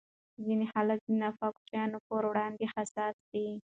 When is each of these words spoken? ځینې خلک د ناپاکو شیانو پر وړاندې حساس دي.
ځینې 0.43 0.65
خلک 0.73 0.99
د 1.05 1.09
ناپاکو 1.21 1.61
شیانو 1.69 1.97
پر 2.07 2.23
وړاندې 2.31 2.65
حساس 2.73 3.15
دي. 3.31 3.47